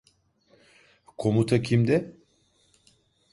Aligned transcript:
Komuta 1.17 1.61
kimde? 1.63 2.17